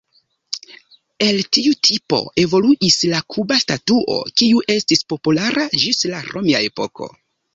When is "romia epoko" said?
6.33-7.13